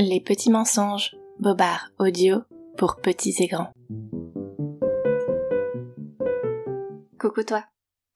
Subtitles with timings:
[0.00, 2.42] Les petits mensonges, Bobard audio
[2.76, 3.72] pour petits et grands.
[7.18, 7.64] Coucou toi,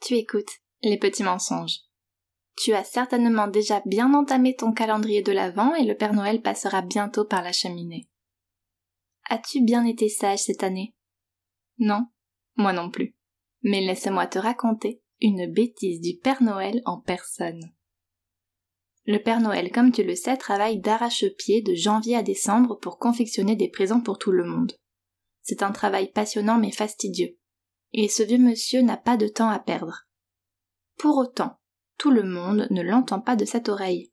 [0.01, 1.81] tu écoutes Les petits mensonges.
[2.57, 6.83] Tu as certainement déjà bien entamé ton calendrier de l'Avent et le Père Noël passera
[6.83, 8.09] bientôt par la cheminée.
[9.29, 10.95] As-tu bien été sage cette année?
[11.79, 12.07] Non,
[12.55, 13.17] moi non plus.
[13.63, 17.73] Mais laisse-moi te raconter une bêtise du Père Noël en personne.
[19.05, 23.57] Le Père Noël, comme tu le sais, travaille d'arrache-pied de janvier à décembre pour confectionner
[23.57, 24.73] des présents pour tout le monde.
[25.43, 27.37] C'est un travail passionnant mais fastidieux.
[27.93, 30.07] Et ce vieux monsieur n'a pas de temps à perdre.
[30.99, 31.59] Pour autant,
[31.99, 34.13] tout le monde ne l'entend pas de cette oreille.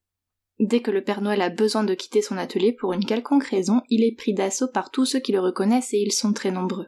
[0.60, 3.82] Dès que le Père Noël a besoin de quitter son atelier pour une quelconque raison,
[3.90, 6.88] il est pris d'assaut par tous ceux qui le reconnaissent et ils sont très nombreux.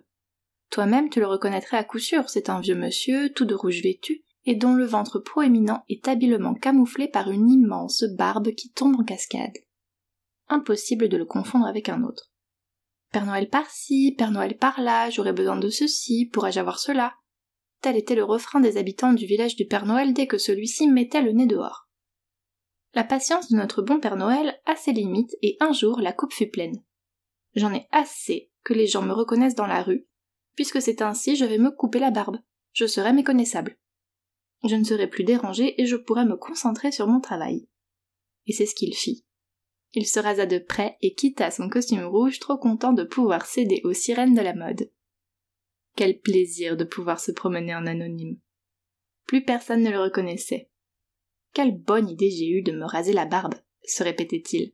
[0.72, 4.26] Toi-même tu le reconnaîtrais à coup sûr, c'est un vieux monsieur, tout de rouge vêtu,
[4.46, 9.04] et dont le ventre proéminent est habilement camouflé par une immense barbe qui tombe en
[9.04, 9.58] cascade.
[10.48, 12.32] Impossible de le confondre avec un autre.
[13.12, 17.14] Père Noël par-ci, Père Noël par-là, j'aurais besoin de ceci, pourrais-je avoir cela?
[17.82, 21.22] Tel était le refrain des habitants du village du Père Noël dès que celui-ci mettait
[21.22, 21.90] le nez dehors.
[22.94, 26.34] La patience de notre bon Père Noël a ses limites et un jour la coupe
[26.34, 26.84] fut pleine.
[27.56, 30.08] J'en ai assez que les gens me reconnaissent dans la rue,
[30.56, 32.38] puisque c'est ainsi je vais me couper la barbe.
[32.74, 33.78] Je serai méconnaissable
[34.64, 37.68] je ne serai plus dérangé et je pourrai me concentrer sur mon travail.
[38.46, 39.26] Et c'est ce qu'il fit.
[39.94, 43.82] Il se rasa de près et quitta son costume rouge trop content de pouvoir céder
[43.84, 44.92] aux sirènes de la mode.
[45.96, 48.40] Quel plaisir de pouvoir se promener en anonyme.
[49.26, 50.70] Plus personne ne le reconnaissait.
[51.54, 54.74] Quelle bonne idée j'ai eue de me raser la barbe, se répétait-il.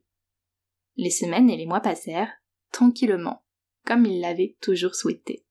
[0.96, 2.32] Les semaines et les mois passèrent,
[2.70, 3.42] tranquillement,
[3.84, 5.44] comme il l'avait toujours souhaité.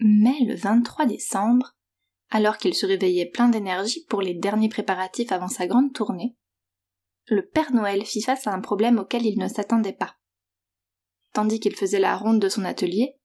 [0.00, 1.77] Mais le 23 décembre,
[2.30, 6.36] alors qu'il se réveillait plein d'énergie pour les derniers préparatifs avant sa grande tournée,
[7.26, 10.16] le Père Noël fit face à un problème auquel il ne s'attendait pas.
[11.34, 13.16] Tandis qu'il faisait la ronde de son atelier,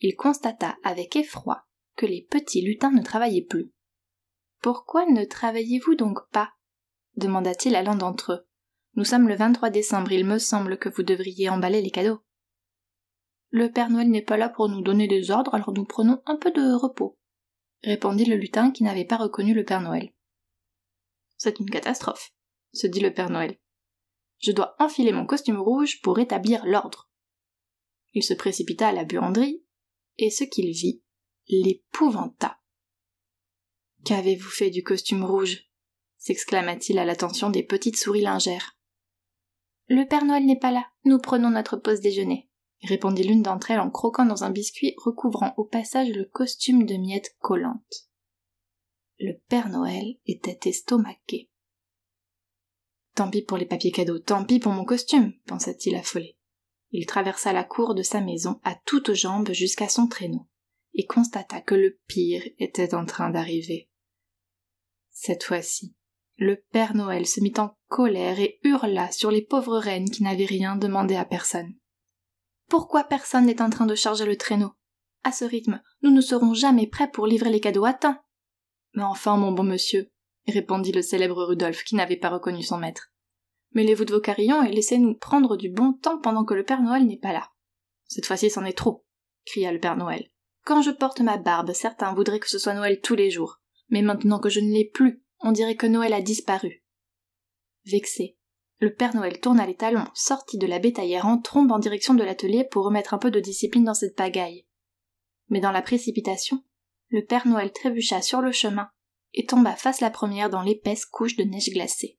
[0.00, 1.66] il constata avec effroi
[1.96, 3.70] que les petits lutins ne travaillaient plus.
[4.62, 6.50] Pourquoi ne travaillez-vous donc pas?
[7.16, 8.46] demanda-t-il à l'un d'entre eux.
[8.94, 12.20] Nous sommes le 23 décembre, il me semble que vous devriez emballer les cadeaux.
[13.50, 16.36] Le Père Noël n'est pas là pour nous donner des ordres, alors nous prenons un
[16.36, 17.18] peu de repos
[17.82, 20.12] répondit le lutin qui n'avait pas reconnu le Père Noël.
[21.36, 22.32] C'est une catastrophe,
[22.72, 23.58] se dit le Père Noël.
[24.38, 27.10] Je dois enfiler mon costume rouge pour rétablir l'ordre.
[28.12, 29.64] Il se précipita à la buanderie,
[30.18, 31.02] et ce qu'il vit
[31.48, 32.60] l'épouvanta.
[34.04, 35.66] Qu'avez-vous fait du costume rouge?
[36.18, 38.76] s'exclama-t-il à l'attention des petites souris lingères.
[39.88, 42.49] Le Père Noël n'est pas là, nous prenons notre pause déjeuner
[42.82, 46.96] répondit l'une d'entre elles en croquant dans un biscuit recouvrant au passage le costume de
[46.96, 48.08] miettes collantes.
[49.18, 51.50] Le Père Noël était estomaqué.
[53.14, 56.38] Tant pis pour les papiers cadeaux, tant pis pour mon costume, pensa-t-il affolé.
[56.90, 60.48] Il traversa la cour de sa maison à toutes jambes jusqu'à son traîneau,
[60.94, 63.90] et constata que le pire était en train d'arriver.
[65.10, 65.94] Cette fois-ci,
[66.36, 70.46] le Père Noël se mit en colère et hurla sur les pauvres reines qui n'avaient
[70.46, 71.74] rien demandé à personne.
[72.70, 74.70] Pourquoi personne n'est en train de charger le traîneau?
[75.24, 78.16] À ce rythme, nous ne serons jamais prêts pour livrer les cadeaux à temps.
[78.94, 80.08] Mais enfin, mon bon monsieur,
[80.46, 83.12] répondit le célèbre Rudolphe, qui n'avait pas reconnu son maître.
[83.72, 87.06] Mêlez-vous de vos carillons et laissez-nous prendre du bon temps pendant que le Père Noël
[87.06, 87.50] n'est pas là.
[88.06, 89.04] Cette fois-ci, c'en est trop,
[89.46, 90.30] cria le Père Noël.
[90.64, 93.60] Quand je porte ma barbe, certains voudraient que ce soit Noël tous les jours.
[93.88, 96.84] Mais maintenant que je ne l'ai plus, on dirait que Noël a disparu.
[97.84, 98.38] Vexé,
[98.80, 102.24] le Père Noël tourna les talons, sortit de la bétaillère en trombe en direction de
[102.24, 104.66] l'atelier pour remettre un peu de discipline dans cette pagaille.
[105.50, 106.64] Mais dans la précipitation,
[107.08, 108.88] le Père Noël trébucha sur le chemin
[109.34, 112.18] et tomba face la première dans l'épaisse couche de neige glacée.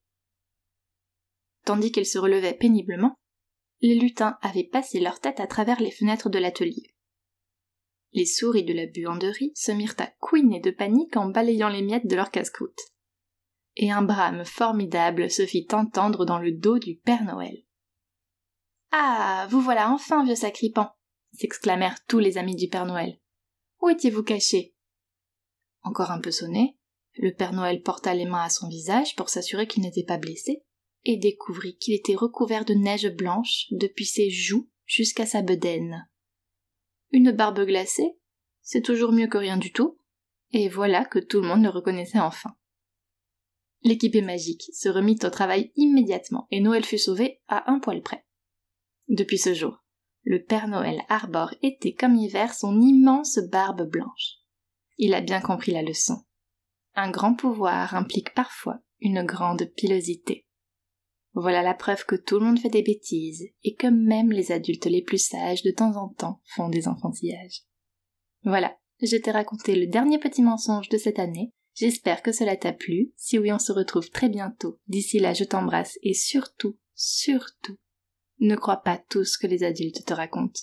[1.66, 3.16] Tandis qu'il se relevait péniblement,
[3.81, 6.94] les lutins avaient passé leur tête à travers les fenêtres de l'atelier.
[8.13, 12.07] Les souris de la buanderie se mirent à couiner de panique en balayant les miettes
[12.07, 12.91] de leur casse-croûte
[13.75, 17.63] et un brame formidable se fit entendre dans le dos du Père Noël.
[18.91, 19.47] Ah.
[19.50, 20.91] Vous voilà enfin, vieux sacripant.
[21.33, 23.19] s'exclamèrent tous les amis du Père Noël.
[23.81, 24.75] Où étiez-vous caché?
[25.83, 26.77] Encore un peu sonné,
[27.15, 30.63] le Père Noël porta les mains à son visage pour s'assurer qu'il n'était pas blessé,
[31.03, 36.07] et découvrit qu'il était recouvert de neige blanche depuis ses joues jusqu'à sa bedaine.
[37.12, 38.17] Une barbe glacée,
[38.62, 39.97] c'est toujours mieux que rien du tout,
[40.51, 42.56] et voilà que tout le monde le reconnaissait enfin.
[43.83, 48.25] L'équipée magique se remit au travail immédiatement et Noël fut sauvé à un poil près.
[49.07, 49.83] Depuis ce jour,
[50.24, 54.38] le Père Noël arbore été comme hiver son immense barbe blanche.
[54.98, 56.24] Il a bien compris la leçon.
[56.94, 60.45] Un grand pouvoir implique parfois une grande pilosité.
[61.34, 64.86] Voilà la preuve que tout le monde fait des bêtises et que même les adultes
[64.86, 67.63] les plus sages de temps en temps font des enfantillages.
[68.44, 71.54] Voilà, je t'ai raconté le dernier petit mensonge de cette année.
[71.73, 73.12] J'espère que cela t'a plu.
[73.15, 74.79] Si oui, on se retrouve très bientôt.
[74.88, 77.77] D'ici là, je t'embrasse et surtout, surtout,
[78.39, 80.62] ne crois pas tout ce que les adultes te racontent.